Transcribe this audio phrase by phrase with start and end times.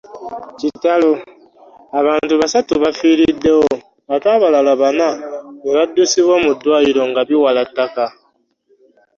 [0.59, 1.11] Kitalo!
[1.99, 3.65] Abantu basatu bafiiriddewo
[4.13, 5.07] ate abalala bana
[5.61, 8.05] ne baddusibwa mu ddwaliro nga biwala ttaka